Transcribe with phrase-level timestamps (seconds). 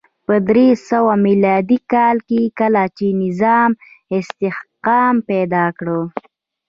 [0.25, 3.71] په درې سوه میلادي کال کې کله چې نظام
[4.17, 5.87] استحکام پیدا کړ